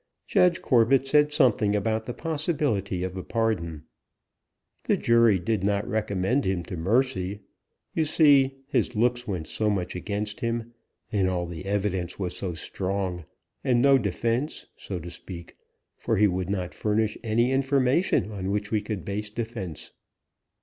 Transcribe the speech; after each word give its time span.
"Judge 0.25 0.63
Corbet 0.63 1.05
said 1.05 1.31
something 1.31 1.75
about 1.75 2.07
the 2.07 2.13
possibility 2.15 3.03
of 3.03 3.15
a 3.15 3.21
pardon. 3.23 3.83
The 4.85 4.97
jury 4.97 5.37
did 5.37 5.63
not 5.63 5.87
recommend 5.87 6.43
him 6.43 6.63
to 6.63 6.75
mercy: 6.75 7.41
you 7.93 8.05
see, 8.05 8.63
his 8.67 8.95
looks 8.95 9.27
went 9.27 9.45
so 9.45 9.69
much 9.69 9.95
against 9.95 10.39
him, 10.39 10.73
and 11.11 11.29
all 11.29 11.45
the 11.45 11.65
evidence 11.67 12.17
was 12.17 12.35
so 12.35 12.55
strong, 12.55 13.25
and 13.63 13.79
no 13.79 13.99
defence, 13.99 14.65
so 14.75 14.97
to 14.97 15.11
speak, 15.11 15.55
for 15.99 16.17
he 16.17 16.25
would 16.25 16.49
not 16.49 16.73
furnish 16.73 17.15
any 17.23 17.51
information 17.51 18.31
on 18.31 18.49
which 18.49 18.71
we 18.71 18.81
could 18.81 19.05
base 19.05 19.29
defence. 19.29 19.91